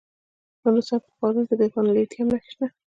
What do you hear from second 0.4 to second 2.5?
د نورستان په پارون کې د لیتیم نښې